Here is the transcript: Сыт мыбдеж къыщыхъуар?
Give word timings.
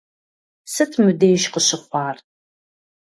Сыт 0.73 0.91
мыбдеж 1.03 1.43
къыщыхъуар? 1.53 2.15